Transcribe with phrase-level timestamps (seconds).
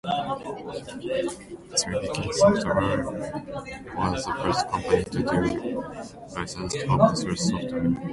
[1.75, 3.11] Sleepycat Software
[3.97, 7.93] was the first company to dual-licensed open-source software.